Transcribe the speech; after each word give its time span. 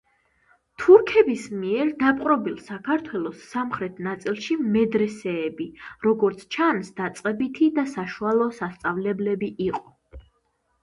თურქების 0.83 1.41
მიერ 1.63 1.89
დაპყრობილ 2.03 2.55
საქართველოს 2.69 3.43
სამხრეთ 3.51 3.99
ნაწილში 4.07 4.57
მედრესეები, 4.77 5.67
როგორც 6.07 6.41
ჩანს, 6.57 6.89
დაწყებითი 7.01 7.67
და 7.81 7.83
საშუალო 7.97 8.47
სასწავლებლები 8.61 9.51
იყო. 9.67 10.19